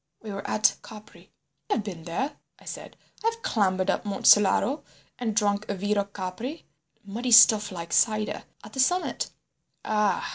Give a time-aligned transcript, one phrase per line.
[0.23, 1.29] We were at Capri—"
[1.69, 2.97] "I have been there," I said.
[3.23, 4.81] "I have clambered up Monte Solaro
[5.19, 9.29] and drunk vero Capri—muddy stuff like cider—at the summit."
[9.85, 10.27] "Ah!"